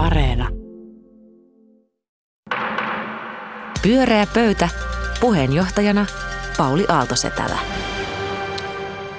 [0.00, 0.48] Areena.
[3.82, 4.68] Pyöreä pöytä.
[5.20, 6.06] Puheenjohtajana
[6.56, 7.58] Pauli Aaltosetälä.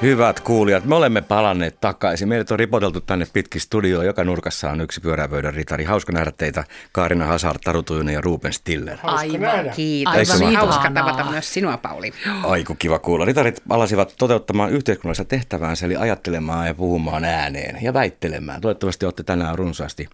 [0.01, 2.27] Hyvät kuulijat, me olemme palanneet takaisin.
[2.27, 4.05] Meidät on ripoteltu tänne pitkin studioon.
[4.05, 5.83] Joka nurkassa on yksi pyöräpöydän ritari.
[5.83, 8.97] Hauska nähdä teitä, Kaarina Hazard, Taru Tujunen ja Ruben Stiller.
[9.03, 9.69] Aivan.
[9.75, 10.13] Kiitos.
[10.13, 12.13] Aivan Aivan hauska tavata myös sinua, Pauli.
[12.43, 13.25] Aiku kiva kuulla.
[13.25, 18.61] Ritarit palasivat toteuttamaan yhteiskunnallista tehtäväänsä, eli ajattelemaan ja puhumaan ääneen ja väittelemään.
[18.61, 20.07] Toivottavasti olette tänään runsaasti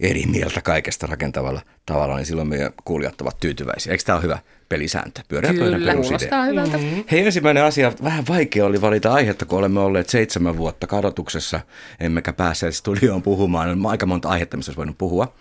[0.00, 3.92] eri mieltä kaikesta rakentavalla tavalla, niin silloin meidän kuulijat ovat tyytyväisiä.
[3.92, 4.38] Eikö tämä ole hyvä
[4.72, 5.20] pelisääntö?
[5.28, 6.44] Pyöreä pöydän Kyllä, perusidea.
[6.44, 6.78] hyvältä.
[7.10, 11.60] Hei, ensimmäinen asia, vähän vaikea oli valita aihetta, kun olemme olleet seitsemän vuotta kadotuksessa,
[12.00, 13.68] emmekä päässeet studioon puhumaan.
[13.68, 15.34] On aika monta aihetta, mistä olisi voinut puhua.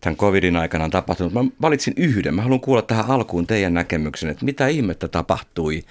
[0.00, 1.32] Tämän covidin aikana on tapahtunut.
[1.32, 2.34] Mä valitsin yhden.
[2.34, 5.82] Mä haluan kuulla tähän alkuun teidän näkemyksen, että mitä ihmettä tapahtui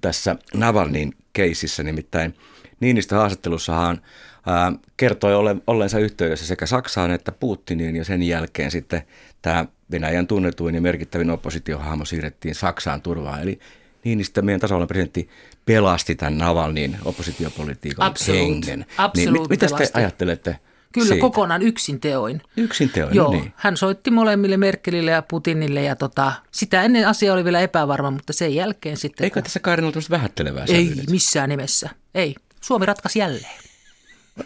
[0.00, 2.34] tässä Navalnin keisissä, nimittäin
[2.80, 4.00] Niinistä haastattelussahan
[4.46, 9.02] ää, kertoi ole, olleensa yhteydessä sekä Saksaan että Putiniin ja sen jälkeen sitten
[9.42, 13.42] tämä Venäjän tunnetuin ja merkittävin oppositiohahmo siirrettiin Saksaan turvaan.
[13.42, 13.58] Eli
[14.04, 15.28] Niinistä meidän tasavallan presidentti
[15.66, 18.40] pelasti tämän Navalnin oppositiopolitiikan Absolut.
[18.40, 18.86] hengen.
[19.16, 20.58] Niin, mit- mitä te ajattelette
[20.94, 21.20] Kyllä siitä?
[21.20, 22.42] kokonaan yksin teoin.
[22.56, 23.52] Yksin teoin, Joo, no niin.
[23.56, 28.32] hän soitti molemmille Merkelille ja Putinille ja tota, sitä ennen asia oli vielä epävarma, mutta
[28.32, 29.24] sen jälkeen sitten...
[29.24, 31.04] Eikö tässä Kaarina ollut vähättelevää Ei sävyä?
[31.10, 31.90] missään nimessä.
[32.14, 32.34] Ei.
[32.60, 33.58] Suomi ratkaisi jälleen.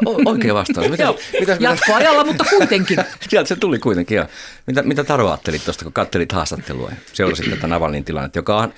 [0.06, 0.90] O- oikea vastaus.
[0.90, 2.98] Mitä, Joo, mitä, mitä, jatkoajalla, mutta kuitenkin.
[3.28, 4.16] Sieltä se tuli kuitenkin.
[4.16, 4.28] Ja
[4.66, 8.72] mitä, mitä Taru ajattelit tuosta, kun kattelit haastattelua ja seurasit tätä Navalnin tilannetta, joka on,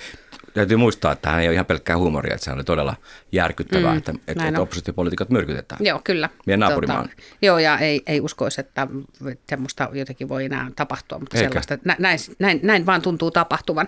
[0.53, 2.95] täytyy muistaa, että hän ei ole ihan pelkkää huumoria, että se oli todella
[3.31, 4.63] järkyttävää, Mm, että, että, että on.
[4.63, 5.85] oppositiopolitiikot myrkytetään.
[5.85, 6.29] Joo, kyllä.
[6.45, 7.09] Meidän naapurimaan.
[7.41, 8.87] joo, ja ei, ei uskoisi, että
[9.49, 11.49] semmoista jotenkin voi enää tapahtua, mutta Eikä.
[11.49, 13.87] sellaista, nä, näin, näin, näin vaan tuntuu tapahtuvan.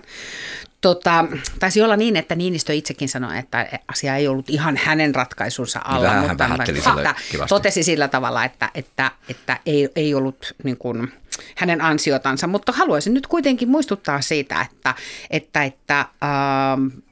[0.84, 1.24] Tota,
[1.58, 6.08] taisi olla niin, että Niinistö itsekin sanoi, että asia ei ollut ihan hänen ratkaisunsa alla,
[6.08, 7.14] Vähän hän mutta että sillä
[7.48, 11.12] totesi sillä tavalla, että, että, että ei, ei ollut niin kuin,
[11.54, 14.94] hänen ansiotansa, mutta haluaisin nyt kuitenkin muistuttaa siitä, että,
[15.30, 16.08] että, että äh,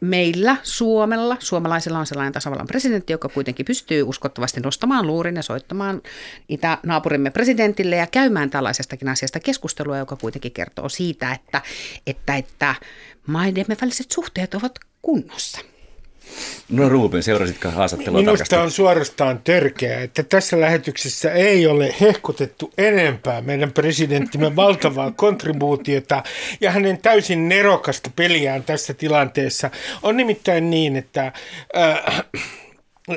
[0.01, 6.03] meillä Suomella, suomalaisilla on sellainen tasavallan presidentti, joka kuitenkin pystyy uskottavasti nostamaan luurin ja soittamaan
[6.49, 11.63] itänaapurimme presidentille ja käymään tällaisestakin asiasta keskustelua, joka kuitenkin kertoo siitä, että,
[12.07, 12.75] että, että
[13.63, 15.61] maidemme väliset suhteet ovat kunnossa.
[16.69, 18.55] No Ruben, seurasitko haastattelua tarkasti?
[18.55, 26.23] Minusta on suorastaan törkeää, että tässä lähetyksessä ei ole hehkutettu enempää meidän presidenttimme valtavaa kontribuutiota
[26.61, 29.71] ja hänen täysin nerokasta peliään tässä tilanteessa.
[30.03, 31.33] On nimittäin niin, että,
[31.77, 32.25] äh,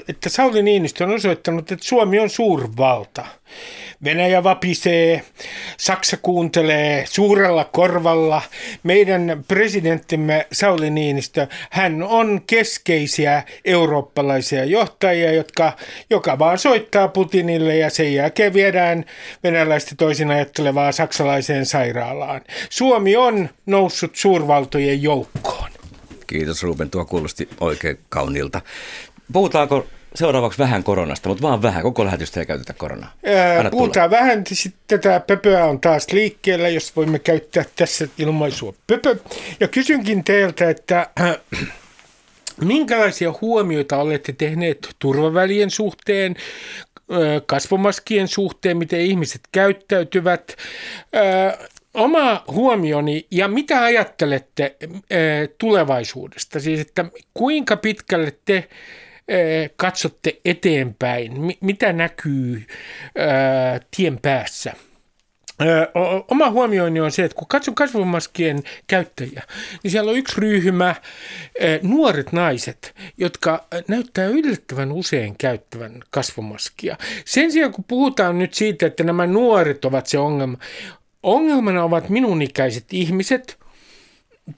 [0.07, 3.25] että Sauli Niinistö on osoittanut, että Suomi on suurvalta.
[4.03, 5.23] Venäjä vapisee,
[5.77, 8.41] Saksa kuuntelee suurella korvalla.
[8.83, 15.73] Meidän presidenttimme Sauli Niinistö, hän on keskeisiä eurooppalaisia johtajia, jotka
[16.09, 19.05] joka vaan soittaa Putinille ja sen jälkeen viedään
[19.43, 22.41] venäläistä toisin ajattelevaa saksalaiseen sairaalaan.
[22.69, 25.69] Suomi on noussut suurvaltojen joukkoon.
[26.27, 28.61] Kiitos Ruben, tuo kuulosti oikein kauniilta.
[29.33, 33.13] Puhutaanko seuraavaksi vähän koronasta, mutta vaan vähän, koko lähetystä ei käytetä koronaa.
[33.25, 33.81] Ää, Anna tulla.
[33.81, 39.15] Puhutaan vähän, sitten tätä pöpöä on taas liikkeellä, jos voimme käyttää tässä ilmaisua pöpö.
[39.59, 41.37] Ja kysynkin teiltä, että äh,
[42.61, 46.35] minkälaisia huomioita olette tehneet turvavälien suhteen,
[47.11, 50.55] äh, kasvomaskien suhteen, miten ihmiset käyttäytyvät,
[51.15, 54.75] äh, Oma huomioni ja mitä ajattelette
[55.57, 58.69] tulevaisuudesta, siis että kuinka pitkälle te
[59.75, 62.63] katsotte eteenpäin, mi- mitä näkyy
[63.95, 64.73] tien päässä?
[66.31, 69.43] Oma huomioini on se, että kun katson kasvomaskien käyttäjiä,
[69.83, 70.95] niin siellä on yksi ryhmä,
[71.81, 76.97] nuoret naiset, jotka näyttää yllättävän usein käyttävän kasvomaskia.
[77.25, 80.57] Sen sijaan, kun puhutaan nyt siitä, että nämä nuoret ovat se ongelma,
[81.23, 83.57] ongelmana ovat minun ikäiset ihmiset,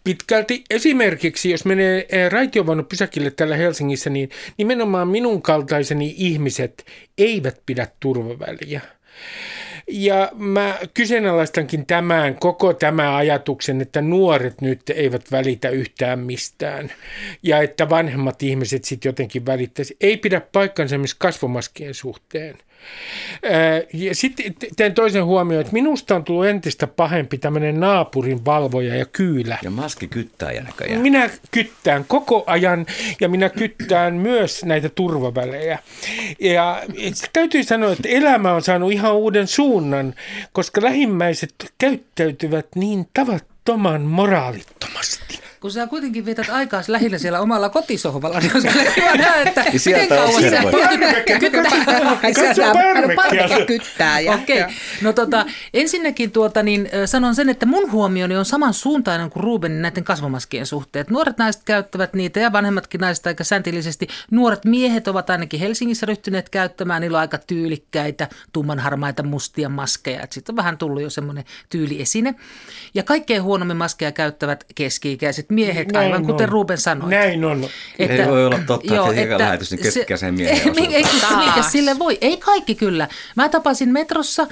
[0.04, 0.64] pitkälti.
[0.70, 6.86] Esimerkiksi, jos menee eh, raitiovaunun pysäkille täällä Helsingissä, niin nimenomaan minun kaltaiseni ihmiset
[7.18, 8.82] eivät pidä turvaväliä.
[9.88, 16.92] Ja mä kyseenalaistankin tämän, koko tämän ajatuksen, että nuoret nyt eivät välitä yhtään mistään.
[17.44, 19.98] Ja että vanhemmat ihmiset sitten jotenkin välittäisi.
[20.02, 22.58] Ei pidä paikkansa myös kasvomaskien suhteen.
[24.14, 29.58] Sitten teen toisen huomioon, että minusta on tullut entistä pahempi tämmöinen naapurin valvoja ja kyylä.
[29.64, 31.02] Ja maski kyttää ja näköjään.
[31.02, 32.86] Minä kyttään koko ajan
[33.22, 35.80] ja minä kyttään myös näitä turvavälejä.
[36.40, 36.84] Ja
[37.34, 40.14] täytyy sanoa, että elämä on saanut ihan uuden suunnan,
[40.52, 45.47] koska lähimmäiset käyttäytyvät niin tavattoman moraalittomasti.
[45.68, 49.64] Kun sä kuitenkin vietät aikaa lähinnä siellä omalla kotisohvalla, niin olisi kyllä hyvä nähdä, että
[49.64, 50.64] Niin miten kauan sä
[53.50, 54.20] pystyt kyttää.
[54.20, 54.66] Ja, Okei,
[55.02, 60.04] no tota, ensinnäkin tuota, niin, sanon sen, että mun huomioni on samansuuntainen kuin Rubenin näiden
[60.04, 61.10] kasvomaskien suhteet.
[61.10, 64.08] Nuoret naiset käyttävät niitä ja vanhemmatkin naiset aika säntillisesti.
[64.32, 70.28] Nuoret miehet ovat ainakin Helsingissä ryhtyneet käyttämään, niillä on aika tyylikkäitä, tummanharmaita, mustia maskeja.
[70.30, 72.36] Sitten on vähän tullut jo semmoinen tyyliesine.
[72.94, 76.50] Ja kaikkein huonommin maskeja käyttävät keski-ikäiset miehet, Näin aivan kuten on.
[76.52, 77.10] Ruben sanoi.
[77.10, 77.68] Näin on.
[78.00, 80.88] Ei voi olla totta, että joka lähetys, niin keski-ikäisen miehen se, osuus.
[80.94, 81.04] ei,
[81.46, 82.18] mikä sille voi?
[82.22, 83.08] Ei kaikki kyllä.
[83.36, 84.48] Mä tapasin metrossa,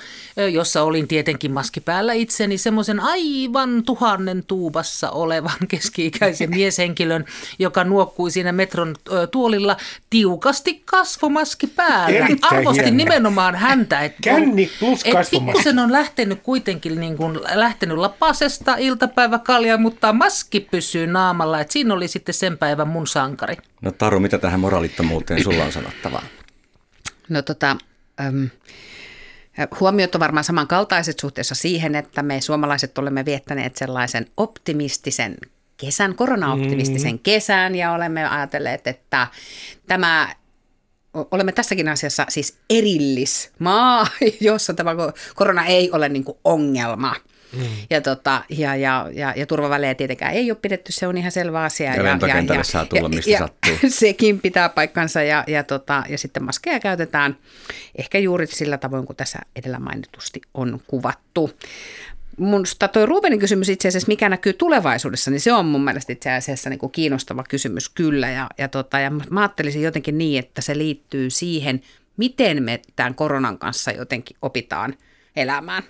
[0.54, 7.26] jossa olin tietenkin maski päällä itseni, semmoisen aivan tuhannen tuubassa olevan keski-ikäisen mieshenkilön,
[7.60, 8.96] joka nuokkui siinä metron
[9.32, 9.78] tuolilla
[10.10, 12.18] tiukasti kasvomaski päällä.
[12.26, 12.98] Erittäin Arvostin hieno.
[12.98, 14.00] nimenomaan häntä.
[14.02, 15.40] Että Känni plus et kasvomaski.
[15.40, 21.62] pikkusen on lähtenyt kuitenkin niin kuin, lähtenyt lapasesta iltapäiväkalja, mutta maski pysyy naamalla.
[21.62, 23.58] Et siinä oli sitten sen päivän mun sankari.
[23.82, 26.24] No Taru, mitä tähän moraalittomuuteen sulla on sanottavaa?
[27.30, 27.78] No tota,
[28.22, 28.50] äm,
[29.80, 35.36] huomiot on varmaan samankaltaiset suhteessa siihen, että me suomalaiset olemme viettäneet sellaisen optimistisen
[35.78, 39.28] kesän, koronaoptimistisen kesän ja olemme ajatelleet, että
[39.88, 40.36] tämä
[41.32, 44.08] olemme tässäkin asiassa siis erillismaa,
[44.42, 44.92] jossa tämä
[45.36, 47.16] korona ei ole niin kuin ongelma.
[47.56, 47.64] Mm.
[47.90, 51.64] Ja, tota, ja, ja, ja, ja turvavälejä tietenkään ei ole pidetty, se on ihan selvä
[51.64, 51.96] asia.
[51.96, 53.90] Ja lentokentälle saa tulla mistä sattuu.
[53.90, 57.38] Sekin pitää paikkansa ja, ja, tota, ja sitten maskeja käytetään
[57.96, 61.52] ehkä juuri sillä tavoin, kuin tässä edellä mainitusti on kuvattu.
[62.38, 66.32] Minusta tuo Rubenin kysymys itse asiassa, mikä näkyy tulevaisuudessa, niin se on mun mielestä itse
[66.32, 68.30] asiassa niin kuin kiinnostava kysymys kyllä.
[68.30, 71.82] Ja, ja, tota, ja mä ajattelisin jotenkin niin, että se liittyy siihen,
[72.18, 74.96] miten me tämän koronan kanssa jotenkin opitaan
[75.36, 75.84] elämään.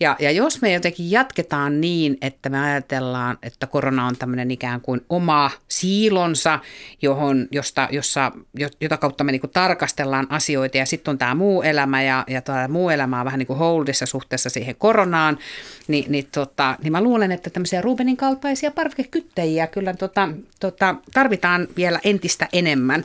[0.00, 4.80] Ja, ja jos me jotenkin jatketaan niin, että me ajatellaan, että korona on tämmöinen ikään
[4.80, 6.58] kuin oma siilonsa,
[7.02, 11.62] johon, josta, jossa, jo- jota kautta me niin tarkastellaan asioita ja sitten on tämä muu
[11.62, 15.38] elämä ja, ja tämä muu elämä on vähän niin kuin holdissa suhteessa siihen koronaan,
[15.88, 20.28] niin, niin, tota, niin mä luulen, että tämmöisiä Rubenin kaltaisia parvekekyttäjiä kyllä tota,
[20.60, 23.04] tota, tarvitaan vielä entistä enemmän.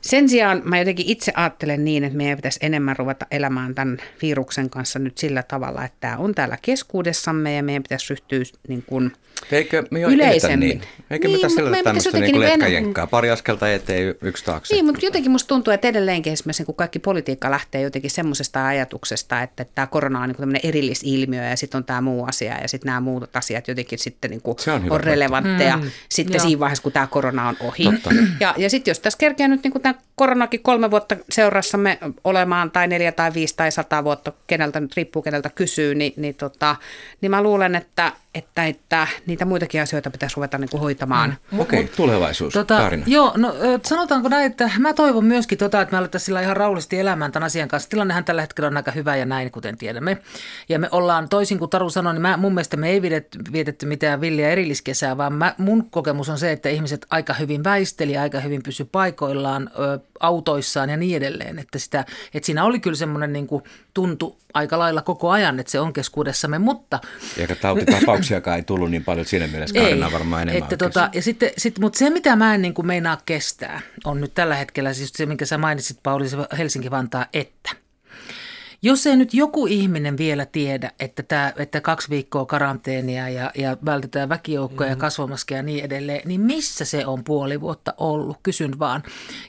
[0.00, 4.70] Sen sijaan mä jotenkin itse ajattelen niin, että meidän pitäisi enemmän ruveta elämään tämän viruksen
[4.70, 9.12] kanssa nyt sillä tavalla, että tämä on täällä keskuudessamme ja meidän pitäisi ryhtyä niin kuin
[9.52, 10.60] Eikö me jo Yleisemmin.
[10.68, 10.82] niin?
[11.10, 13.06] Eikö me Niin, tässä mutta eletä tämmöistä niin kuin niin kuin letkajenkkaa?
[13.06, 14.74] Pari askelta eteen, yksi taakse.
[14.74, 19.42] Niin, mutta jotenkin musta tuntuu, että edelleenkin esimerkiksi kun kaikki politiikka lähtee jotenkin semmoisesta ajatuksesta,
[19.42, 22.86] että tämä korona on niin tämmöinen erillisilmiö ja sitten on tämä muu asia ja sitten
[22.86, 26.42] nämä muut asiat jotenkin sitten niin kuin Se on on relevantteja Mm, sitten joo.
[26.42, 27.84] siinä vaiheessa, kun tämä korona on ohi.
[27.84, 28.10] Totta.
[28.40, 32.70] Ja, ja sitten jos tässä kerkeää nyt niin kuin tämä koronakin kolme vuotta seurassamme olemaan
[32.70, 36.76] tai neljä tai viisi tai sata vuotta, keneltä nyt riippuu keneltä kysyy, niin, niin, tota,
[37.20, 41.36] niin mä luulen, että, että, että niitä muitakin asioita pitäisi ruveta niin kuin hoitamaan.
[41.58, 42.52] Okei, tulevaisuus.
[42.52, 43.04] Tota, Kaarina.
[43.06, 43.54] joo, no
[43.84, 47.46] sanotaanko näin, että mä toivon myöskin tota, että me alettaisiin sillä ihan rauhallisesti elämään tämän
[47.46, 47.90] asian kanssa.
[47.90, 50.18] Tilannehan tällä hetkellä on aika hyvä ja näin, kuten tiedämme.
[50.68, 53.86] Ja me ollaan, toisin kuin Taru sanoi, niin mä, mun mielestä me ei vietetty, vietetty
[53.86, 58.40] mitään villiä erilliskesää, vaan mä, mun kokemus on se, että ihmiset aika hyvin väisteli, aika
[58.40, 61.58] hyvin pysy paikoillaan, ö, autoissaan ja niin edelleen.
[61.58, 62.04] Että, sitä,
[62.34, 63.62] että siinä oli kyllä semmoinen niin kuin
[63.94, 66.98] tuntu aika lailla koko ajan, että se on keskuudessamme, mutta
[67.38, 69.80] Eikä tautitapauksiakaan ei tullut niin paljon siinä mielessä.
[69.80, 71.00] Kaarina on varmaan enemmän että oikeassa.
[71.00, 74.34] tota, ja sitten, sit, mutta se, mitä mä en niin kuin meinaa kestää, on nyt
[74.34, 77.70] tällä hetkellä siis se, minkä sä mainitsit, Pauli, se Helsinki-Vantaa, että
[78.82, 83.76] jos ei nyt joku ihminen vielä tiedä, että, tämä, että kaksi viikkoa karanteenia ja, ja
[83.84, 84.92] vältetään väkijoukkoja mm.
[84.92, 88.38] ja kasvomaskeja ja niin edelleen, niin missä se on puoli vuotta ollut?
[88.42, 89.02] Kysyn vaan.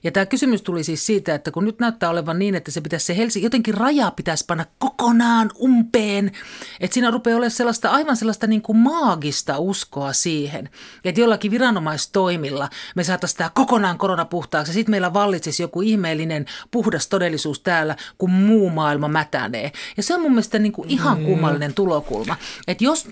[0.03, 3.05] Ja tämä kysymys tuli siis siitä, että kun nyt näyttää olevan niin, että se pitäisi
[3.05, 6.31] se Helsinki, jotenkin raja pitäisi panna kokonaan umpeen,
[6.79, 10.69] että siinä rupeaa olemaan sellaista, aivan sellaista niin kuin maagista uskoa siihen,
[11.03, 17.07] että jollakin viranomaistoimilla me saataisiin tämä kokonaan koronapuhtaaksi ja sitten meillä vallitsisi joku ihmeellinen puhdas
[17.07, 19.71] todellisuus täällä, kun muu maailma mätänee.
[19.97, 22.35] Ja se on mun mielestä niin kuin ihan kummallinen tulokulma.
[22.67, 23.07] Että jos,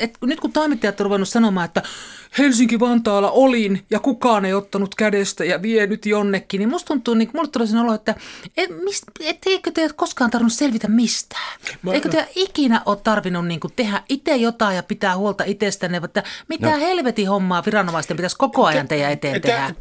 [0.00, 1.82] et nyt kun toimittajat on ruvennut sanomaan, että
[2.38, 7.48] Helsinki-Vantaalla olin ja kukaan ei ottanut kädestä ja vienyt jonnekin, niin musta tuntuu, niin mulle
[7.48, 8.14] tulee sen olo, että
[8.56, 11.60] et, mist, et, eikö te koskaan tarvinnut selvitä mistään?
[11.82, 16.00] Mä- Eikö te ikinä ole tarvinnut niin kuin tehdä itse jotain ja pitää huolta itsestänne,
[16.04, 16.78] että mitä no.
[16.78, 19.74] helvetin hommaa viranomaisten pitäisi koko ajan teidän eteen tehdä?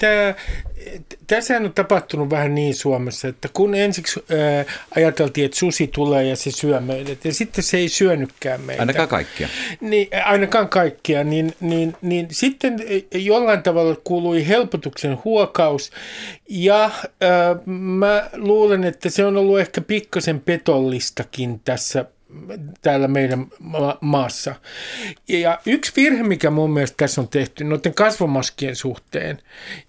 [1.27, 4.65] Tässä on tapahtunut vähän niin Suomessa, että kun ensiksi ää,
[4.95, 8.81] ajateltiin, että susi tulee ja se syö meidät, ja sitten se ei syönytkään meitä.
[8.81, 9.47] Ainakaan kaikkia.
[9.81, 12.79] Niin, ainakaan kaikkia, niin, niin, niin sitten
[13.13, 15.91] jollain tavalla kuului helpotuksen huokaus,
[16.49, 16.91] ja äh,
[17.65, 22.05] mä luulen, että se on ollut ehkä pikkasen petollistakin tässä
[22.81, 24.55] täällä meidän ma- maassa.
[25.27, 29.41] Ja yksi virhe, mikä mun mielestä tässä on tehty noiden kasvomaskien suhteen,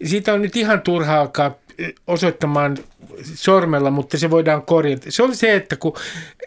[0.05, 1.55] siitä on nyt ihan turhaa alkaa
[2.07, 2.77] osoittamaan
[3.35, 5.07] sormella, mutta se voidaan korjata.
[5.09, 5.95] Se oli se, että kun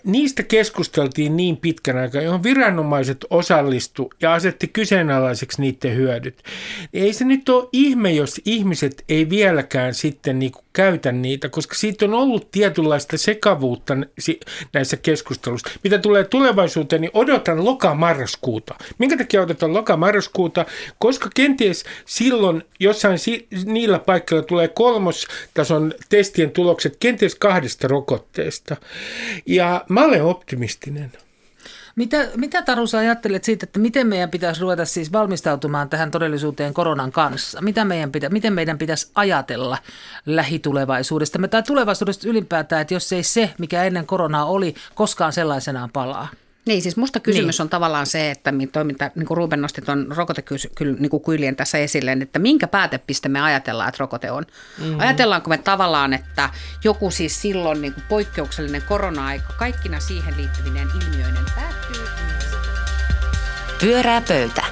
[0.04, 6.44] niistä keskusteltiin niin pitkän aikaa, johon viranomaiset osallistu ja asetti kyseenalaiseksi niiden hyödyt,
[6.94, 11.76] ei se nyt ole ihme, jos ihmiset ei vieläkään sitten niin kuin käytä niitä, koska
[11.76, 13.98] siitä on ollut tietynlaista sekavuutta
[14.74, 15.70] näissä keskusteluissa.
[15.84, 18.76] Mitä tulee tulevaisuuteen, niin odotan loka-marraskuuta.
[18.98, 20.66] Minkä takia odotan loka-marraskuuta?
[20.98, 28.76] Koska kenties silloin jossain si- niillä paikkoilla tulee kolmostason testien tulokset kenties kahdesta rokotteesta.
[29.46, 31.12] Ja mä olen optimistinen.
[31.96, 36.74] Mitä, mitä Taru sä ajattelet siitä, että miten meidän pitäisi ruveta siis valmistautumaan tähän todellisuuteen
[36.74, 37.62] koronan kanssa?
[37.62, 39.78] Mitä meidän pitä, miten meidän pitäisi ajatella
[40.26, 41.40] lähitulevaisuudesta?
[41.48, 46.28] Tai tulevaisuudesta ylipäätään, että jos ei se, mikä ennen koronaa oli, koskaan sellaisenaan palaa?
[46.66, 47.64] Niin, siis musta kysymys niin.
[47.64, 52.40] on tavallaan se, että toiminta, niin kuin Ruben nosti tuon rokotekyljen niin tässä esille, että
[52.40, 54.46] minkä päätepiste me ajatellaan, että rokote on.
[54.78, 55.00] Mm-hmm.
[55.00, 56.50] Ajatellaanko me tavallaan, että
[56.84, 62.06] joku siis silloin niin kuin poikkeuksellinen korona-aika, kaikkina siihen liittyvinen ilmiöinen päättyy?
[63.82, 64.64] Pyörää pöytä.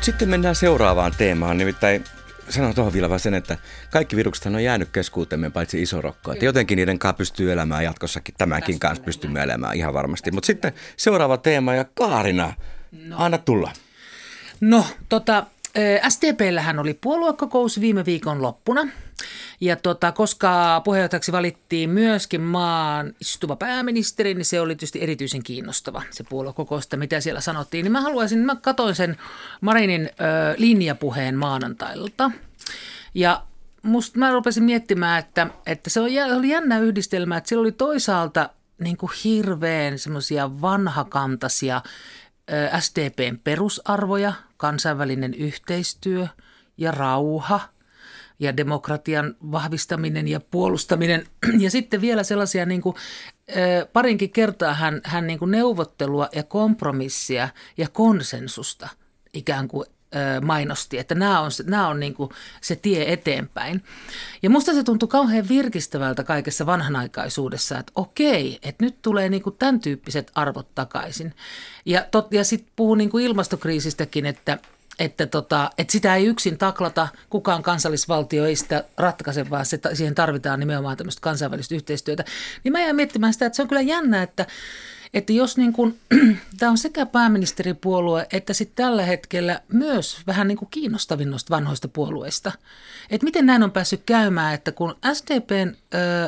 [0.00, 2.04] Sitten mennään seuraavaan teemaan, nimittäin
[2.48, 3.58] sanon tuohon vielä vaan sen, että
[3.90, 6.32] kaikki virukset on jäänyt keskuutemme paitsi isorokko.
[6.32, 10.30] Että jotenkin niiden kanssa pystyy elämään jatkossakin, tämänkin kanssa pystymme elämään ihan varmasti.
[10.30, 12.54] Mutta sitten seuraava teema ja Kaarina,
[12.92, 13.16] no.
[13.18, 13.72] anna tulla.
[14.60, 15.46] No, tota,
[16.08, 18.88] STPllähän oli puoluekokous viime viikon loppuna.
[19.60, 26.02] Ja tota, koska puheenjohtajaksi valittiin myöskin maan istuva pääministeri, niin se oli tietysti erityisen kiinnostava
[26.10, 27.82] se puoluekokousta, mitä siellä sanottiin.
[27.82, 29.16] Niin mä haluaisin, mä katsoin sen
[29.60, 32.30] Marinin ö, linjapuheen maanantailta.
[33.14, 33.42] Ja
[33.82, 38.96] musta mä rupesin miettimään, että, että se oli jännä yhdistelmä, että siellä oli toisaalta niin
[38.96, 41.82] kuin hirveän semmoisia vanhakantaisia
[42.80, 44.32] SDPn perusarvoja,
[44.64, 46.26] kansainvälinen yhteistyö
[46.76, 47.60] ja rauha–
[48.38, 51.26] ja demokratian vahvistaminen ja puolustaminen.
[51.64, 52.96] Ja sitten vielä sellaisia niin kuin,
[53.92, 58.88] parinkin kertaa hän, hän niin kuin neuvottelua ja kompromissia ja konsensusta
[59.34, 59.86] ikään kuin
[60.42, 62.30] mainosti, että nämä on, nämä on niin kuin
[62.60, 63.84] se tie eteenpäin.
[64.42, 69.56] Ja musta se tuntui kauhean virkistävältä kaikessa vanhanaikaisuudessa, että okei, että nyt tulee niin kuin
[69.58, 71.34] tämän tyyppiset arvot takaisin.
[71.84, 74.58] Ja, ja sitten puhun niin kuin ilmastokriisistäkin, että,
[74.98, 80.14] että, tota, että sitä ei yksin taklata, kukaan kansallisvaltio ei sitä ratkaise, vaan se, siihen
[80.14, 82.24] tarvitaan nimenomaan tämmöistä kansainvälistä yhteistyötä.
[82.64, 84.46] Niin mä jäin miettimään sitä, että se on kyllä jännä, että,
[85.14, 85.98] että jos niin kuin,
[86.58, 91.88] tämä on sekä pääministeripuolue että sitten tällä hetkellä myös vähän niin kuin kiinnostavin noista vanhoista
[91.88, 92.52] puolueista.
[93.10, 95.74] Että miten näin on päässyt käymään, että kun SDPn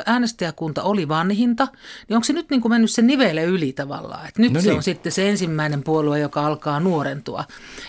[0.06, 1.68] äänestäjäkunta oli vanhinta,
[2.08, 4.28] niin onko se nyt niin kuin mennyt se nivele yli tavallaan?
[4.28, 4.64] Että nyt no niin.
[4.64, 7.44] se on sitten se ensimmäinen puolue, joka alkaa nuorentua.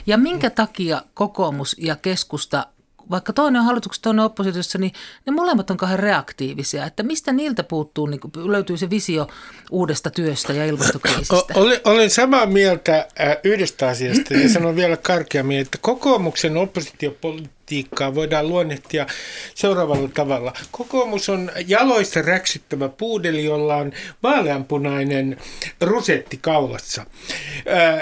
[0.07, 2.65] Ja minkä takia kokoomus ja keskusta
[3.09, 4.91] vaikka toinen on hallituksessa, toinen oppositiossa, niin
[5.25, 6.85] ne molemmat on kahden reaktiivisia.
[6.85, 9.27] Että mistä niiltä puuttuu, niin löytyy se visio
[9.71, 11.35] uudesta työstä ja ilmastokriisistä?
[11.53, 13.07] Olen, olen samaa mieltä
[13.43, 19.07] yhdestä asiasta ja sanon vielä karkeammin, että kokoomuksen oppositiopolitiikka politiikkaa voidaan luonnehtia
[19.55, 20.53] seuraavalla tavalla.
[20.71, 23.91] Kokoomus on jaloissa räksyttävä puudeli, jolla on
[24.23, 25.37] vaaleanpunainen
[25.81, 27.05] rusetti kaulassa.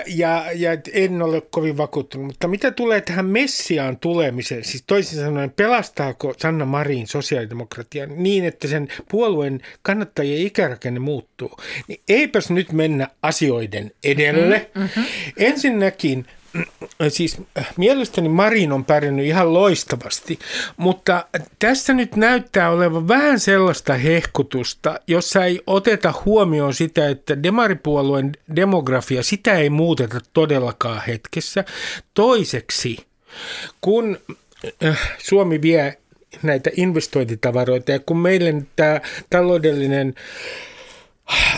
[0.07, 2.27] Ja, ja en ole kovin vakuuttunut.
[2.27, 8.67] Mutta mitä tulee tähän Messiaan tulemiseen, siis toisin sanoen, pelastaako Sanna Marin sosiaalidemokratian niin, että
[8.67, 11.57] sen puolueen kannattajien ikärakenne muuttuu,
[11.87, 14.69] niin eipäs nyt mennä asioiden edelle.
[14.75, 15.33] Mm-hmm, mm-hmm.
[15.37, 16.25] Ensinnäkin
[17.09, 20.39] siis äh, mielestäni Marin on pärjännyt ihan loistavasti,
[20.77, 21.25] mutta
[21.59, 29.23] tässä nyt näyttää olevan vähän sellaista hehkutusta, jossa ei oteta huomioon sitä, että demaripuolueen demografia,
[29.23, 31.65] sitä ei muuteta todellakaan hetkessä.
[32.13, 32.97] Toiseksi,
[33.81, 34.17] kun
[34.83, 35.97] äh, Suomi vie
[36.43, 40.15] näitä investointitavaroita ja kun meille tämä taloudellinen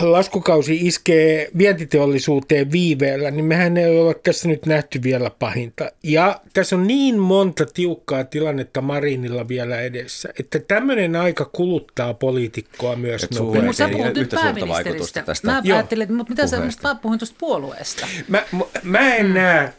[0.02, 5.92] laskukausi iskee vientiteollisuuteen viiveellä, niin mehän ei ole tässä nyt nähty vielä pahinta.
[6.04, 12.96] Ja tässä on niin monta tiukkaa tilannetta Marinilla vielä edessä, että tämmöinen aika kuluttaa poliitikkoa
[12.96, 13.66] myös nopeasti.
[13.66, 15.24] Mutta sä puhut nyt pääministeristä.
[15.44, 18.08] Mä ajattelin, mutta mitä sä, mä puhuin tuosta puolueesta.
[18.28, 18.44] Mä,
[18.84, 19.34] mä en mm.
[19.34, 19.74] näe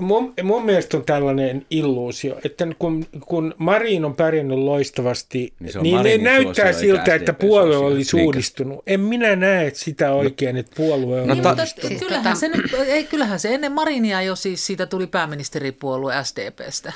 [0.00, 6.02] Mun, mun mielestä on tällainen illuusio, että kun, kun Marin on pärjännyt loistavasti, niin, niin
[6.02, 8.82] ne näyttää siltä, että puolue olisi uudistunut.
[8.86, 11.88] En minä näe sitä oikein, että puolue on no, niin, uudistunut.
[11.88, 16.92] Siis kyllähän, se nyt, ei, kyllähän se ennen Marinia jo siis siitä tuli pääministeripuolue SDPstä.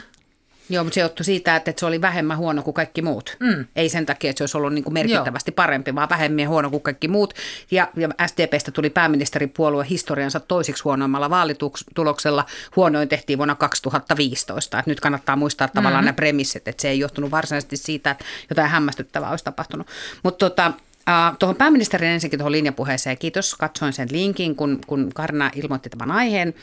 [0.70, 3.36] Joo, mutta se johtui siitä, että se oli vähemmän huono kuin kaikki muut.
[3.40, 3.64] Mm.
[3.76, 5.54] Ei sen takia, että se olisi ollut niin kuin merkittävästi Joo.
[5.54, 7.34] parempi, vaan vähemmän huono kuin kaikki muut.
[7.70, 12.44] Ja, ja SDPstä tuli pääministeripuolue historiansa toisiksi huonoimmalla vaalituloksella.
[12.76, 14.78] Huonoin tehtiin vuonna 2015.
[14.78, 16.04] Et nyt kannattaa muistaa tavallaan mm-hmm.
[16.04, 19.86] nämä premissit, että se ei johtunut varsinaisesti siitä, että jotain hämmästyttävää olisi tapahtunut.
[20.22, 20.72] Mutta tota,
[21.08, 23.54] Uh, tuohon pääministerin ensinnäkin tuohon linjapuheeseen, kiitos.
[23.54, 26.54] Katsoin sen linkin, kun, kun Karna ilmoitti tämän aiheen.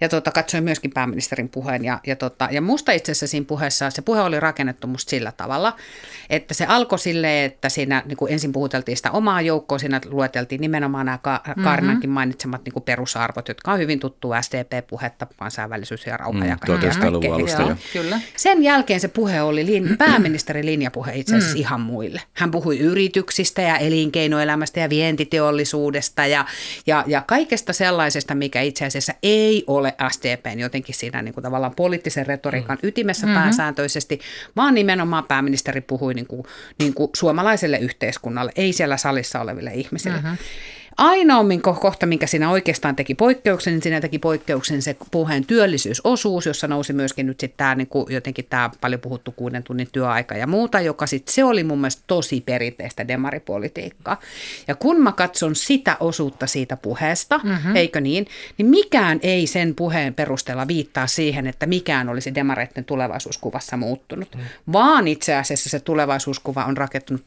[0.00, 1.84] Ja tota, katsoin myöskin pääministerin puheen.
[1.84, 5.32] Ja, ja, tota, ja musta itse asiassa siinä puheessa, se puhe oli rakennettu musta sillä
[5.32, 5.76] tavalla,
[6.30, 10.60] että se alkoi silleen, että siinä niin kuin ensin puhuteltiin sitä omaa joukkoa, siinä lueteltiin
[10.60, 11.18] nimenomaan nämä
[11.64, 12.14] Karnankin mm-hmm.
[12.14, 16.90] mainitsemat niin kuin perusarvot, jotka on hyvin tuttu SDP-puhetta, kansainvälisyys ja rauha mm, ja kaikkea.
[17.34, 17.76] alusta jo.
[17.92, 18.20] Kyllä.
[18.36, 21.60] Sen jälkeen se puhe oli lin, pääministerin linjapuhe itse asiassa mm.
[21.60, 22.22] ihan muille.
[22.34, 26.44] Hän puhui yrityksistä ja elinkeinoelämästä ja vientiteollisuudesta ja,
[26.86, 31.74] ja, ja kaikesta sellaisesta, mikä itse asiassa ei ole SDPn jotenkin siinä niin kuin tavallaan
[31.76, 32.88] poliittisen retoriikan mm.
[32.88, 33.42] ytimessä mm-hmm.
[33.42, 34.20] pääsääntöisesti,
[34.56, 36.42] vaan nimenomaan pääministeri puhui niin kuin,
[36.78, 40.16] niin kuin suomalaiselle yhteiskunnalle, ei siellä salissa oleville ihmisille.
[40.16, 40.36] Mm-hmm.
[40.96, 46.46] Ainoa minkä kohta, minkä siinä oikeastaan teki poikkeuksen, niin siinä teki poikkeuksen se puheen työllisyysosuus,
[46.46, 50.34] jossa nousi myöskin nyt sitten tämä niin kuin jotenkin tämä paljon puhuttu kuuden tunnin työaika
[50.34, 54.20] ja muuta, joka sitten se oli mun mielestä tosi perinteistä demaripolitiikkaa.
[54.68, 57.76] Ja kun mä katson sitä osuutta siitä puheesta, mm-hmm.
[57.76, 58.26] eikö niin,
[58.58, 64.40] niin mikään ei sen puheen perusteella viittaa siihen, että mikään olisi demareiden tulevaisuuskuvassa muuttunut, mm.
[64.72, 67.22] vaan itse asiassa se tulevaisuuskuva on rakentunut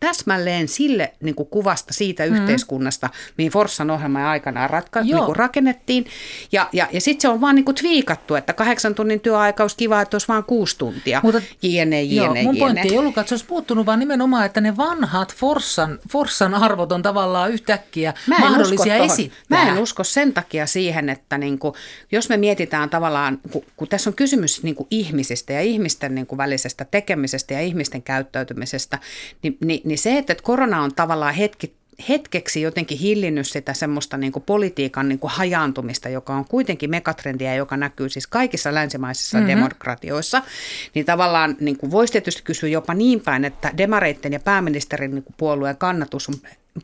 [0.00, 2.36] täsmälleen sille niin kuin kuvasta siitä mm-hmm.
[2.36, 6.06] yhteiskunnasta, yhteiskunnasta, mihin Forssan ohjelma aikanaan ratka- niin rakennettiin.
[6.52, 9.76] Ja, ja, ja sitten se on vaan niin kuin twiikattu, että kahdeksan tunnin työaika olisi
[9.76, 11.20] kiva, että olisi vain kuusi tuntia.
[11.22, 14.60] Mutta, jne, jne, joo, mun pointti ei ollutkaan, että se olisi puuttunut, vaan nimenomaan, että
[14.60, 19.64] ne vanhat Forssan, Forssan arvot on tavallaan yhtäkkiä Mä mahdollisia esittää.
[19.64, 21.74] Mä en usko sen takia siihen, että niin kuin,
[22.12, 26.26] jos me mietitään tavallaan, kun, kun tässä on kysymys niin kuin ihmisistä ja ihmisten niin
[26.26, 28.98] kuin välisestä tekemisestä ja ihmisten käyttäytymisestä,
[29.42, 34.32] niin, niin, niin se, että korona on tavallaan hetki hetkeksi jotenkin hillinnyt sitä semmoista niin
[34.32, 39.48] kuin politiikan niin kuin hajaantumista, joka on kuitenkin megatrendiä, joka näkyy siis kaikissa länsimaisissa mm-hmm.
[39.48, 40.42] demokratioissa,
[40.94, 45.24] niin tavallaan niin kuin voisi tietysti kysyä jopa niin päin, että demareitten ja pääministerin niin
[45.24, 46.34] kuin puolueen kannatus on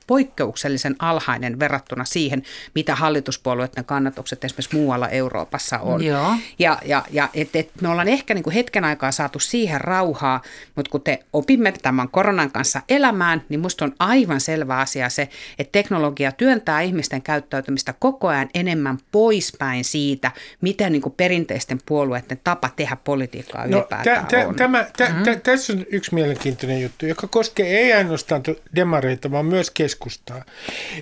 [0.06, 2.42] poikkeuksellisen alhainen verrattuna siihen,
[2.74, 6.04] mitä hallituspuolueiden kannatukset esimerkiksi muualla Euroopassa on.
[6.04, 6.32] Joo.
[6.58, 10.42] Ja, ja, ja et, et me ollaan ehkä niin kuin hetken aikaa saatu siihen rauhaa,
[10.74, 15.28] mutta kun te opimme tämän koronan kanssa elämään, niin musta on aivan selvä asia se,
[15.58, 22.40] että teknologia työntää ihmisten käyttäytymistä koko ajan enemmän poispäin siitä, miten niin kuin perinteisten puolueiden
[22.44, 24.54] tapa tehdä politiikkaa no, ylipäätään tä, tä, on.
[24.54, 25.24] Tämä, tä, mm-hmm.
[25.24, 28.42] tä, tässä on yksi mielenkiintoinen juttu, joka koskee ei ainoastaan
[28.76, 30.44] demareita, vaan myös keskustaa.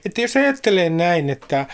[0.04, 1.66] Että jos ajattelee näin, että,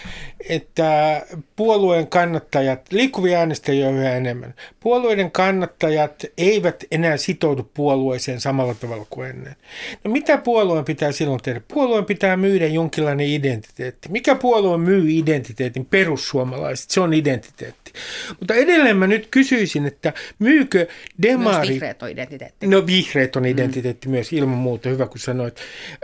[0.49, 1.23] että
[1.57, 9.07] puolueen kannattajat, liikkuvia äänestäjiä on yhä enemmän, puolueiden kannattajat eivät enää sitoudu puolueeseen samalla tavalla
[9.11, 9.57] kuin ennen.
[10.05, 11.61] No mitä puolueen pitää silloin tehdä?
[11.69, 14.09] Puolueen pitää myydä jonkinlainen identiteetti.
[14.09, 15.85] Mikä puolue myy identiteetin?
[15.85, 17.93] Perussuomalaiset, se on identiteetti.
[18.39, 20.87] Mutta edelleen mä nyt kysyisin, että myykö
[21.23, 21.57] demari...
[21.57, 22.67] Myös vihreät on identiteetti.
[22.67, 24.13] No vihreät on identiteetti mm.
[24.13, 25.57] myös, ilman muuta, hyvä kun sanoit.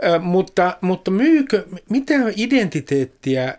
[0.05, 3.57] Ö, mutta, mutta myykö, mitä identiteettiä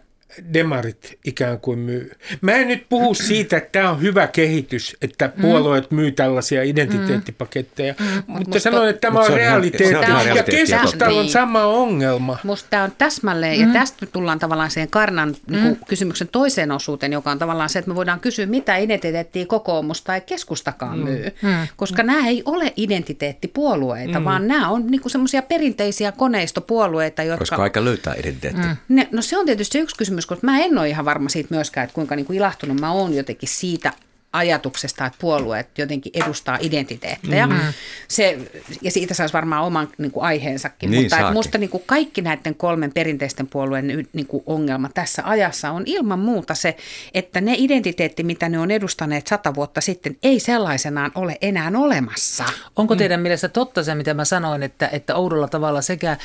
[0.54, 2.12] demarit ikään kuin myy.
[2.40, 5.42] Mä en nyt puhu siitä, että tämä on hyvä kehitys, että mm.
[5.42, 8.06] puolueet myy tällaisia identiteettipaketteja, mm.
[8.06, 8.22] mm.
[8.26, 9.92] mutta Musta, sanon, että tämä on, realiteetti.
[9.92, 11.32] Ja keskustalla on niin.
[11.32, 12.38] sama ongelma.
[12.42, 13.66] Musta tämä on täsmälleen, mm.
[13.66, 15.56] ja tästä tullaan tavallaan siihen Karnan mm.
[15.56, 20.02] niin kysymyksen toiseen osuuteen, joka on tavallaan se, että me voidaan kysyä, mitä identiteettiä kokoomus
[20.02, 21.04] tai keskustakaan mm.
[21.04, 21.24] myy.
[21.42, 21.68] Mm.
[21.76, 22.06] Koska mm.
[22.06, 24.24] nämä ei ole identiteettipuolueita, mm.
[24.24, 27.38] vaan nämä on niin semmoisia perinteisiä koneistopuolueita, jotka...
[27.38, 28.66] Koska aika löytää identiteetti.
[28.68, 28.76] Mm.
[28.88, 31.84] Ne, no se on tietysti yksi kysymys, koska mä en ole ihan varma siitä myöskään,
[31.84, 33.92] että kuinka niin kuin ilahtunut mä oon jotenkin siitä
[34.36, 37.46] ajatuksesta, että puolueet jotenkin edustaa identiteettejä.
[37.46, 37.72] Mm-hmm.
[38.08, 38.38] Se,
[38.82, 40.90] ja siitä saisi varmaan oman niin kuin aiheensakin.
[40.90, 45.70] Niin mutta minusta niin kuin kaikki näiden kolmen perinteisten puolueen niin kuin ongelma tässä ajassa
[45.70, 46.76] on ilman muuta se,
[47.14, 52.44] että ne identiteetti, mitä ne on edustaneet sata vuotta sitten, ei sellaisenaan ole enää olemassa.
[52.76, 52.98] Onko mm.
[52.98, 53.22] teidän mm.
[53.22, 56.16] mielestä totta se, mitä mä sanoin, että, että oudolla tavalla sekä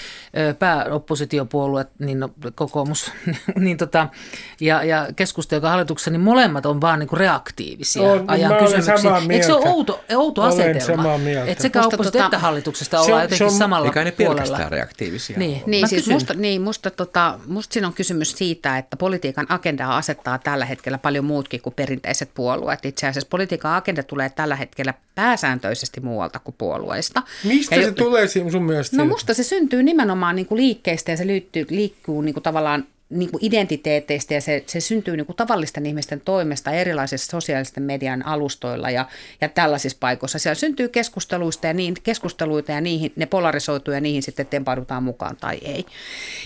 [0.60, 3.12] pääoppositiopuolueet, niin no, kokoomus
[3.60, 4.08] niin tota,
[4.60, 9.12] ja, ja keskusta, joka hallituksessa, niin molemmat on vaan niin kuin reaktiivisia on, ajan kysymyksiä.
[9.30, 11.16] Eikö se ole outo, outo olen asetelma?
[11.46, 14.72] Että sekä oppositio tota, että hallituksesta ollaan se, jotenkin se on, samalla eikä ne pelkästään
[14.72, 19.46] reaktiivisia Niin, niin siis musta, niin, musta, tota, musta siinä on kysymys siitä, että politiikan
[19.50, 22.86] agendaa asettaa tällä hetkellä paljon muutkin kuin perinteiset puolueet.
[22.86, 27.24] Itse asiassa politiikan agenda tulee tällä hetkellä pääsääntöisesti muualta kuin puolueista.
[27.44, 28.98] Mistä ja se jo, tulee sun mielestä?
[28.98, 32.86] No musta se syntyy nimenomaan niin kuin liikkeistä ja se liittyy, liikkuu niin kuin tavallaan
[33.12, 38.26] niin kuin identiteeteistä ja se, se syntyy niin kuin tavallisten ihmisten toimesta erilaisissa sosiaalisten median
[38.26, 39.06] alustoilla ja,
[39.42, 40.40] ja tällaisissa paikoissa.
[40.40, 45.38] Siellä syntyy keskusteluista ja niin, keskusteluita ja niihin, ne polarisoituu ja niihin sitten tempaudutaan mukaan
[45.38, 45.86] tai ei.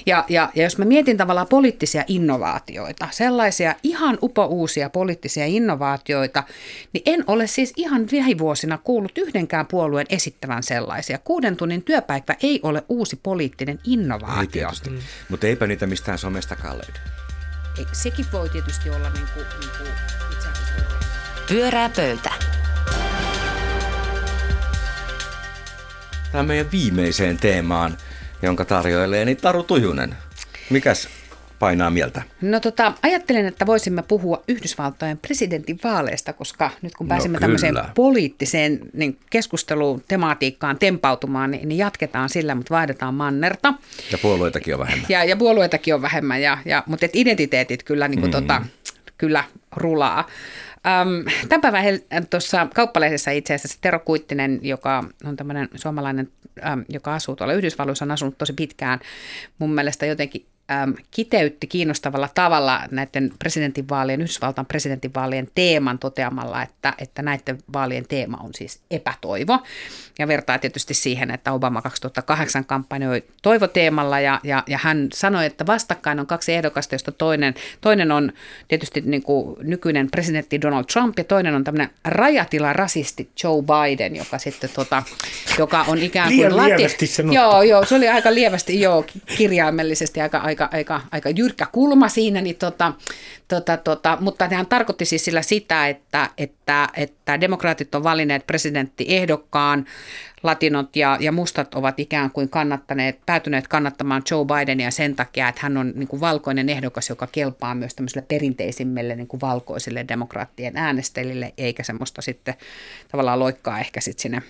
[0.05, 6.43] Ja, ja, ja jos mä mietin tavallaan poliittisia innovaatioita, sellaisia ihan upouusia poliittisia innovaatioita,
[6.93, 11.19] niin en ole siis ihan lähivuosina kuullut yhdenkään puolueen esittävän sellaisia.
[11.23, 14.69] Kuuden tunnin työpäivä ei ole uusi poliittinen innovaatio.
[14.85, 14.97] Ei mm.
[15.29, 16.17] mutta eipä niitä mistään
[16.55, 16.99] somestakaan löydy.
[17.77, 19.91] Ei, sekin voi tietysti olla niin kuin, niin kuin
[20.31, 20.75] itse asiassa...
[21.49, 22.31] Pyörää pöytä.
[26.31, 27.97] Tämä meidän viimeiseen teemaan,
[28.41, 30.15] jonka tarjoilee niin Taru Tujunen.
[30.69, 31.09] Mikäs
[31.59, 32.21] painaa mieltä?
[32.41, 37.39] No tota, ajattelin, että voisimme puhua Yhdysvaltojen presidentin vaaleista, koska nyt kun no pääsimme no,
[37.39, 43.73] tämmöiseen poliittiseen niin keskusteluun, tematiikkaan tempautumaan, niin, niin jatketaan sillä, mutta vaihdetaan mannerta.
[44.11, 45.05] Ja puolueitakin on vähemmän.
[45.09, 48.41] Ja, ja puolueitakin on vähemmän, ja, ja, mutta et identiteetit kyllä, niin kuin mm.
[48.41, 48.61] tota,
[49.17, 49.43] kyllä
[49.75, 50.27] rulaa.
[50.85, 56.29] Um, tämän päivän tuossa kauppalehdessä itse asiassa Tero Kuittinen, joka on tämmöinen suomalainen,
[56.73, 58.99] um, joka asuu tuolla Yhdysvalloissa, on asunut tosi pitkään,
[59.59, 67.21] mun mielestä jotenkin äm, kiteytti kiinnostavalla tavalla näiden presidentinvaalien, Yhdysvaltain presidentinvaalien teeman toteamalla, että, että
[67.21, 69.59] näiden vaalien teema on siis epätoivo.
[70.19, 75.65] Ja vertaa tietysti siihen, että Obama 2008 kampanjoi toivoteemalla ja, ja, ja hän sanoi, että
[75.65, 78.31] vastakkain on kaksi ehdokasta, josta toinen, toinen on
[78.67, 84.15] tietysti niin kuin nykyinen presidentti Donald Trump ja toinen on tämmöinen rajatila rasisti Joe Biden,
[84.15, 85.03] joka sitten tota,
[85.59, 86.37] joka on ikään kuin...
[86.37, 87.35] Liian lati- lievästi sanottu.
[87.35, 89.05] Joo, joo, se oli aika lievästi, joo,
[89.37, 92.93] kirjaimellisesti aika, aika aika, aika, aika jyrkkä kulma siinä, niin tota,
[93.47, 99.85] tota, tota, mutta hän tarkoitti siis sillä sitä, että, että, että demokraatit on valinneet presidenttiehdokkaan,
[100.43, 105.61] latinot ja, ja mustat ovat ikään kuin kannattaneet, päätyneet kannattamaan Joe Bidenia sen takia, että
[105.63, 110.77] hän on niin kuin valkoinen ehdokas, joka kelpaa myös tämmöisille perinteisimmille niin kuin valkoisille demokraattien
[110.77, 112.53] äänestäjille, eikä semmoista sitten
[113.11, 114.41] tavallaan loikkaa ehkä sitten sinne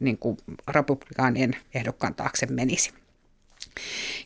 [0.00, 0.36] niin kuin
[0.68, 2.92] republikaanien ehdokkaan taakse menisi.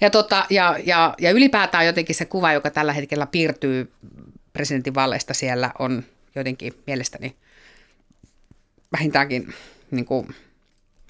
[0.01, 3.93] Ja, tota, ja, ja, ja ylipäätään jotenkin se kuva, joka tällä hetkellä piirtyy
[4.53, 7.37] presidentinvalleista siellä, on jotenkin mielestäni
[8.93, 9.55] vähintäänkin
[9.91, 10.35] niin kuin,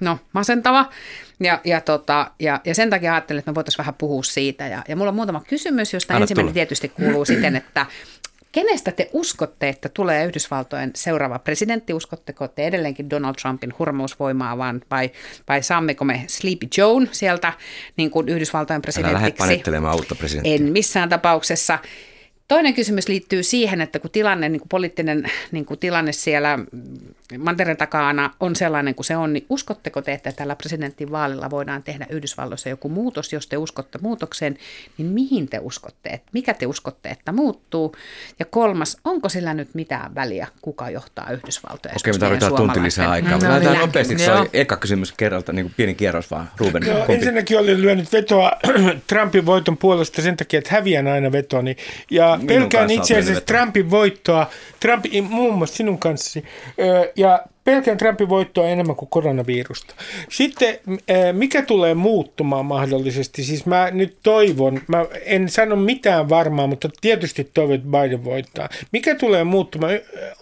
[0.00, 0.90] no, masentava.
[1.40, 4.66] Ja, ja, tota, ja, ja sen takia ajattelin, että me voitaisiin vähän puhua siitä.
[4.66, 6.54] Ja, ja mulla on muutama kysymys, josta Anna ensimmäinen tulla.
[6.54, 7.86] tietysti kuuluu siten, että
[8.52, 11.94] Kenestä te uskotte, että tulee Yhdysvaltojen seuraava presidentti?
[11.94, 15.10] Uskotteko te edelleenkin Donald Trumpin hurmausvoimaa vaan, vai,
[15.48, 17.52] vai saammeko me Sleepy Joe sieltä
[17.96, 19.42] niin kuin Yhdysvaltojen presidentiksi?
[19.72, 20.54] Älä uutta presidenttiä.
[20.54, 21.78] En missään tapauksessa.
[22.48, 26.58] Toinen kysymys liittyy siihen, että kun tilanne, niin kuin poliittinen niin kuin tilanne siellä
[27.38, 30.56] mantereen takana on sellainen kuin se on, niin uskotteko te, että tällä
[31.10, 33.32] vaalilla voidaan tehdä Yhdysvalloissa joku muutos?
[33.32, 34.58] Jos te uskotte muutokseen,
[34.98, 36.10] niin mihin te uskotte?
[36.10, 37.96] Että mikä te uskotte, että muuttuu?
[38.38, 41.94] Ja kolmas, onko sillä nyt mitään väliä, kuka johtaa Yhdysvaltoja?
[41.96, 43.38] Okei, me tarvitaan tunti lisää aikaa.
[43.38, 46.50] No, Lähdetään nopeasti, se oli eka kysymys kerralta, niin kuin pieni kierros vaan.
[46.56, 48.52] Ruben, Joo, ensinnäkin olin lyönyt vetoa
[49.08, 51.76] Trumpin voiton puolesta sen takia, että häviän aina vetoni.
[52.10, 54.50] Ja pelkään itse asiassa Trumpin voittoa,
[54.80, 56.44] Trumpin, muun muassa sinun kanssasi.
[57.16, 59.94] Ja pelkän Trumpin voittoa enemmän kuin koronavirusta.
[60.30, 60.78] Sitten
[61.32, 63.44] mikä tulee muuttumaan mahdollisesti?
[63.44, 68.68] Siis mä nyt toivon, mä en sano mitään varmaa, mutta tietysti toivon, että Biden voittaa.
[68.92, 69.92] Mikä tulee muuttumaan?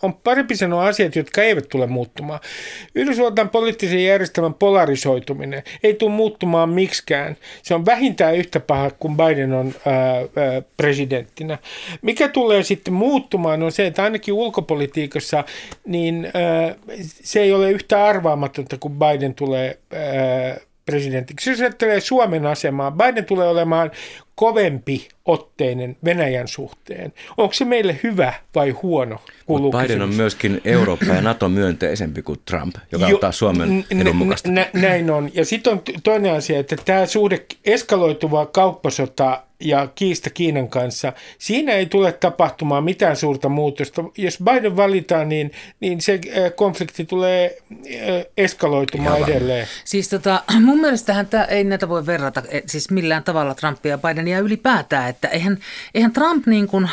[0.03, 2.41] On parempi sanoa asiat, jotka eivät tule muuttumaan.
[2.95, 7.37] Yhdysvaltain poliittisen järjestelmän polarisoituminen ei tule muuttumaan miksikään.
[7.63, 9.75] Se on vähintään yhtä paha kuin Biden on
[10.77, 11.59] presidenttinä.
[12.03, 15.45] Mikä tulee sitten muuttumaan on se, että ainakin ulkopolitiikassa
[15.87, 16.29] niin
[17.11, 21.51] se ei ole yhtä arvaamatonta, kun Biden tulee ää, presidentiksi.
[21.51, 23.91] Jos ajattelee Suomen asemaa, Biden tulee olemaan
[24.35, 27.13] kovempi otteinen Venäjän suhteen.
[27.37, 29.19] Onko se meille hyvä vai huono?
[29.47, 30.11] Mutta Biden kysymys.
[30.11, 34.51] on myöskin Eurooppa ja NATO myönteisempi kuin Trump, joka jo, ottaa Suomen edun mukaista.
[34.51, 35.31] Nä, näin on.
[35.35, 41.73] Ja sitten on toinen asia, että tämä suhde eskaloituva kauppasota ja kiista Kiinan kanssa, siinä
[41.73, 44.05] ei tule tapahtumaan mitään suurta muutosta.
[44.19, 49.67] Jos Biden valitaan, niin, niin se äh, konflikti tulee äh, eskaloitumaan Ihan edelleen.
[49.85, 53.99] Siis tota, mun mielestähän tämä, ei näitä voi verrata e, siis millään tavalla Trumpia ja
[53.99, 55.59] Bidenia ylipäätään, että eihän,
[55.95, 56.91] eihän Trump niin kuin,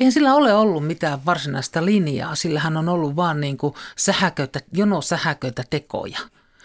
[0.00, 4.60] eihän sillä ole ollut mitään varsinaista linjaa, sillä hän on ollut vaan niin kuin sähäköitä,
[4.72, 6.18] jono sähäköitä tekoja.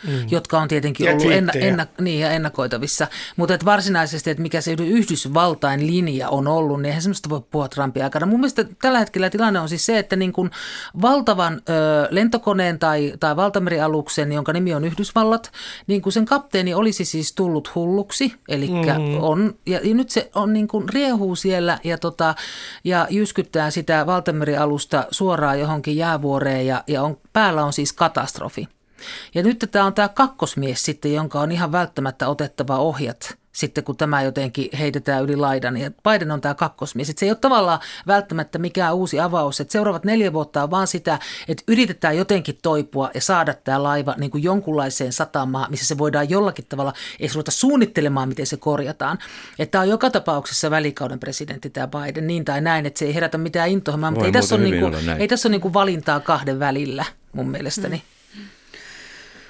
[0.08, 0.14] Mm.
[0.32, 3.08] jotka on tietenkin Ja ollut enna, enna, niin, ja ennakoitavissa.
[3.36, 7.68] Mutta et varsinaisesti, että mikä se Yhdysvaltain linja on ollut, niin eihän semmoista voi puhua
[7.68, 8.26] Trumpin aikana.
[8.26, 10.52] Mun mielestä tällä hetkellä tilanne on siis se, että niin kuin
[11.02, 15.52] valtavan ö, lentokoneen tai, tai valtamerialuksen, jonka nimi on Yhdysvallat,
[15.88, 18.34] niin kuin sen kapteeni olisi siis tullut hulluksi.
[18.50, 19.24] Eli mm.
[19.24, 22.36] on, ja, ja nyt se on niin kuin riehuu siellä ja, tota,
[22.84, 28.68] ja jyskyttää sitä valtamerialusta suoraan johonkin jäävuoreen ja, ja on, päällä on siis katastrofi.
[29.36, 33.98] Ja nyt tämä on tämä kakkosmies sitten, jonka on ihan välttämättä otettava ohjat sitten, kun
[33.98, 35.78] tämä jotenkin heitetään yli laidan.
[35.78, 37.10] Ja Biden on tämä kakkosmies.
[37.10, 39.60] Et se ei ole tavallaan välttämättä mikään uusi avaus.
[39.60, 44.16] Et seuraavat neljä vuotta on vaan sitä, että yritetään jotenkin toipua ja saada tämä laiva
[44.18, 49.18] niin kuin jonkunlaiseen satamaan, missä se voidaan jollakin tavalla, ei ruveta suunnittelemaan, miten se korjataan.
[49.60, 53.16] Että tämä on joka tapauksessa välikauden presidentti tämä Biden, niin tai näin, että se ei
[53.16, 54.12] herätä mitään intohimoa.
[54.12, 57.50] Mutta ei tässä, ole niin kuin, ei tässä ole niin kuin valintaa kahden välillä mun
[57.50, 57.96] mielestäni.
[57.96, 58.15] Mm.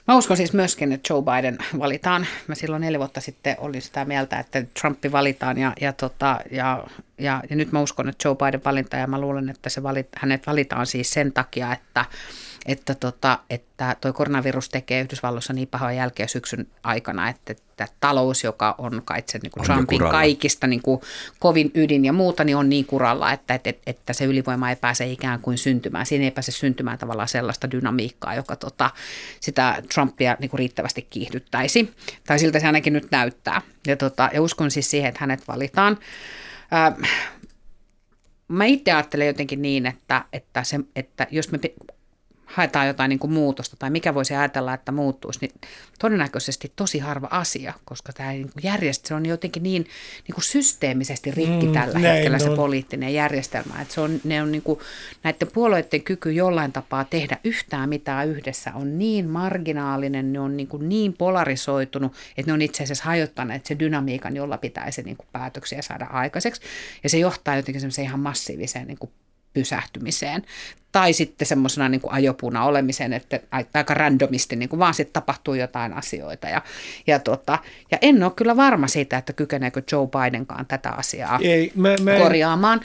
[0.07, 2.27] Mä uskon siis myöskin, että Joe Biden valitaan.
[2.47, 6.83] Mä silloin neljä vuotta sitten olin sitä mieltä, että Trumpi valitaan ja, ja, tota, ja,
[7.17, 10.07] ja, ja nyt mä uskon, että Joe Biden valitaan ja mä luulen, että se valit,
[10.17, 12.05] hänet valitaan siis sen takia, että,
[12.65, 18.43] että, tota, että toi koronavirus tekee Yhdysvalloissa niin pahaa jälkeä syksyn aikana, että, että talous,
[18.43, 21.01] joka on kai se niin kuin Trumpin kaikista niin kuin
[21.39, 25.05] kovin ydin ja muuta, niin on niin kuralla, että, että, että se ylivoima ei pääse
[25.05, 26.05] ikään kuin syntymään.
[26.05, 28.89] Siinä ei pääse syntymään tavallaan sellaista dynamiikkaa, joka tota,
[29.39, 31.93] sitä Trumpia niin kuin riittävästi kiihdyttäisi.
[32.27, 33.61] Tai siltä se ainakin nyt näyttää.
[33.87, 35.97] Ja, tota, ja uskon siis siihen, että hänet valitaan.
[38.47, 41.59] Mä itse ajattelen jotenkin niin, että, että, se, että jos me
[42.55, 45.51] haetaan jotain niin kuin muutosta tai mikä voisi ajatella, että muuttuisi, niin
[45.99, 49.87] todennäköisesti tosi harva asia, koska tämä niin kuin järjestö, se on jotenkin niin,
[50.27, 52.55] niin kuin systeemisesti rikki Mm, tällä hetkellä se on.
[52.55, 53.81] poliittinen järjestelmä.
[53.81, 54.79] Että se on, ne on niin kuin,
[55.23, 60.67] näiden puolueiden kyky jollain tapaa tehdä yhtään mitään yhdessä on niin marginaalinen, ne on niin,
[60.67, 65.27] kuin niin polarisoitunut, että ne on itse asiassa hajottaneet se dynamiikan, jolla pitäisi niin kuin
[65.31, 66.61] päätöksiä saada aikaiseksi.
[67.03, 69.11] Ja se johtaa jotenkin semmoiseen ihan massiiviseen niin kuin
[69.55, 70.43] pysähtymiseen.
[70.91, 73.39] Tai sitten semmoisena niin ajopuuna olemiseen, että
[73.73, 76.47] aika randomisti niin kuin vaan sitten tapahtuu jotain asioita.
[76.47, 76.61] Ja,
[77.07, 77.59] ja, tota,
[77.91, 82.13] ja en ole kyllä varma siitä, että kykeneekö Joe Bidenkaan tätä asiaa Ei, mä, mä
[82.13, 82.81] en- korjaamaan.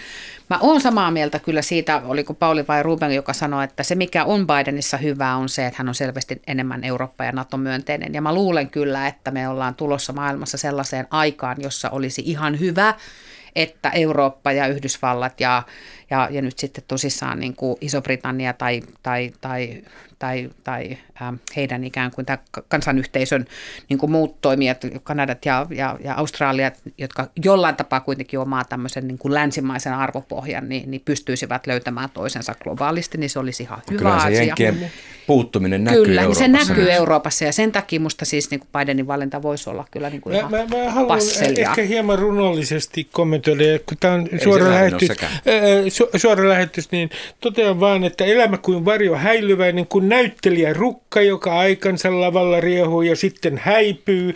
[0.51, 4.25] Mä oon samaa mieltä kyllä siitä, oliko Pauli vai Ruben, joka sanoi, että se mikä
[4.25, 8.15] on Bidenissa hyvää on se, että hän on selvästi enemmän Eurooppa- ja NATO-myönteinen.
[8.15, 12.95] Ja mä luulen kyllä, että me ollaan tulossa maailmassa sellaiseen aikaan, jossa olisi ihan hyvä,
[13.57, 15.63] että Eurooppa ja Yhdysvallat ja,
[16.11, 19.83] ja, ja nyt sitten tosissaan niin kuin Iso-Britannia tai, tai, tai,
[20.19, 23.45] tai, tai äh, heidän ikään kuin tämä kansanyhteisön
[23.89, 29.09] niin kuin muut toimijat, Kanadat ja, ja, ja Australiat, jotka jollain tapaa kuitenkin omaa tämmöisen
[29.09, 33.99] niin kuin länsimaisen arvopohjan, niin, niin pystyisivät löytämään toisensa globaalisti, niin se olisi ihan hyvä
[33.99, 34.43] Kyllä se asia.
[34.43, 34.91] jenkkien
[35.31, 36.95] puuttuminen näkyy Kyllä, niin se Euroopassa näkyy nyt.
[36.95, 40.33] Euroopassa ja sen takia musta siis niin kuin Bidenin valinta voisi olla kyllä niin kuin
[40.33, 41.69] Mä, ihan mä, mä haluan passelia.
[41.69, 45.09] ehkä hieman runollisesti kommentoida, kun tämä on suora lähetys,
[45.89, 51.59] su, suora lähetys, niin totean vaan, että elämä kuin varjo häilyväinen, kuin näyttelijä rukka, joka
[51.59, 54.35] aikansa lavalla riehuu ja sitten häipyy.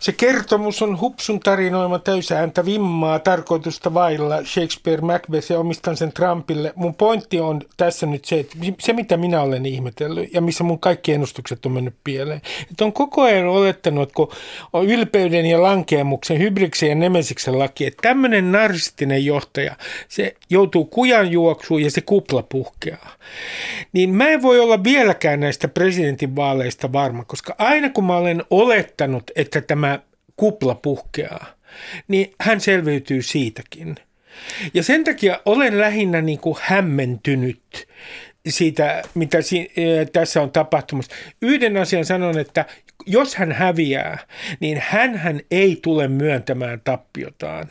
[0.00, 6.72] Se kertomus on hupsun tarinoima täysääntä vimmaa tarkoitusta vailla Shakespeare Macbeth ja omistan sen Trumpille.
[6.76, 10.78] Mun pointti on tässä nyt se, että se mitä minä olen ihmetellyt ja missä mun
[10.78, 12.40] kaikki ennustukset on mennyt pieleen.
[12.70, 14.32] Että on koko ajan olettanut, että kun
[14.72, 19.76] on ylpeyden ja lankeamuksen, hybriksen ja nemesiksen laki, että tämmöinen narsistinen johtaja,
[20.08, 23.12] se joutuu kujan juoksuun ja se kupla puhkeaa.
[23.92, 29.30] Niin mä en voi olla vieläkään näistä presidentinvaaleista varma, koska aina kun mä olen olettanut,
[29.36, 29.98] että tämä
[30.36, 31.46] kupla puhkeaa,
[32.08, 33.96] niin hän selviytyy siitäkin.
[34.74, 37.86] Ja sen takia olen lähinnä niin kuin hämmentynyt
[38.48, 41.12] siitä, mitä si- eh, tässä on tapahtumassa.
[41.42, 42.64] Yhden asian sanon, että
[43.06, 44.18] jos hän häviää,
[44.60, 47.68] niin hän ei tule myöntämään tappiotaan.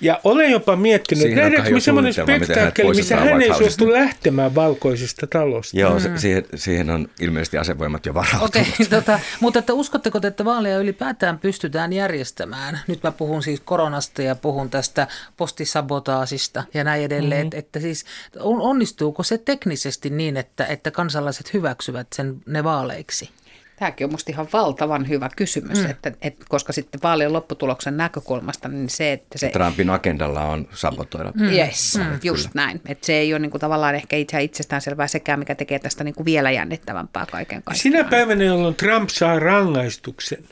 [0.00, 4.54] Ja olen jopa miettinyt, Siihen on nähdäänkö me semmoinen spektaakkeli, missä hän ei suostu lähtemään
[4.54, 5.78] valkoisesta talosta.
[5.78, 8.48] Joo, se, siihen, siihen on ilmeisesti asevoimat jo varautunut.
[8.48, 12.80] Okei, tota, mutta että uskotteko, te, että vaaleja ylipäätään pystytään järjestämään?
[12.86, 17.46] Nyt mä puhun siis koronasta ja puhun tästä postisabotaasista ja näin edelleen.
[17.46, 17.58] Mm-hmm.
[17.58, 18.04] Että, että siis
[18.40, 23.30] on, onnistuuko se teknisesti niin, että, että kansalaiset hyväksyvät sen ne vaaleiksi?
[23.76, 25.90] Tämäkin on musta ihan valtavan hyvä kysymys, mm.
[25.90, 29.48] että, että, koska sitten vaalien lopputuloksen näkökulmasta, niin se, että se...
[29.48, 31.32] Trumpin agendalla on sabotoida.
[31.34, 31.52] Mm.
[31.52, 32.64] Yes, mm, just kyllä.
[32.64, 32.80] näin.
[32.86, 36.24] Että se ei ole niinku tavallaan ehkä itse itsestään selvää sekään, mikä tekee tästä niinku
[36.24, 37.76] vielä jännittävämpää kaiken kaikkiaan.
[37.76, 40.44] Sinä päivänä, jolloin Trump saa rangaistuksen,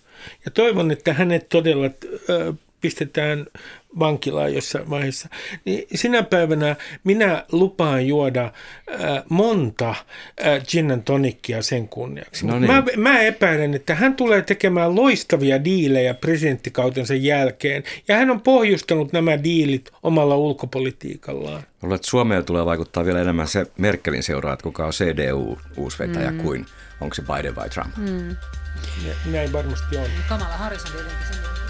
[0.45, 1.91] ja toivon, että hänet todella
[2.85, 3.47] pistetään
[3.99, 5.29] vankilaan jossain vaiheessa,
[5.65, 12.47] niin sinä päivänä minä lupaan juoda äh, monta äh, gin and tonickia sen kunniaksi.
[12.47, 12.71] No niin.
[12.71, 19.13] mä, mä epäilen, että hän tulee tekemään loistavia diilejä presidenttikautensa jälkeen, ja hän on pohjustanut
[19.13, 21.63] nämä diilit omalla ulkopolitiikallaan.
[21.83, 26.39] Luulen, että Suomeen tulee vaikuttaa vielä enemmän se Merkelin seuraa, että kuka on CDU-uusvetäjä mm.
[26.39, 26.67] kuin
[27.01, 27.97] onko se Biden vai Trump.
[27.97, 28.37] Mm.
[29.33, 30.07] Näin varmasti on.
[30.29, 31.64] Kamala Harris on tietenkin.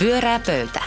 [0.00, 0.80] Pyörää pöytä.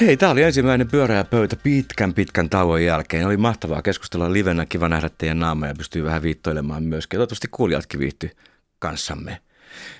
[0.00, 3.26] Hei, tämä oli ensimmäinen pyöreä pöytä pitkän pitkän tauon jälkeen.
[3.26, 7.18] Oli mahtavaa keskustella livenä, kiva nähdä teidän naamoja ja pystyy vähän viittoilemaan myöskin.
[7.18, 8.30] Toivottavasti kuulijatkin viihty
[8.78, 9.38] kanssamme.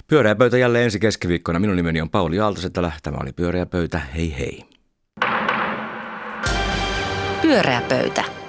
[0.06, 1.58] Pyöreä pöytä jälleen ensi keskiviikkona.
[1.58, 2.92] Minun nimeni on Pauli Aaltosetälä.
[3.02, 3.98] Tämä oli Pyöreä pöytä.
[3.98, 4.64] Hei hei.
[7.42, 8.39] Pyöreä pöytä.